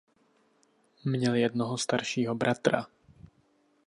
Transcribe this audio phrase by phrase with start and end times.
[1.03, 2.85] Měl jednoho staršího bratra.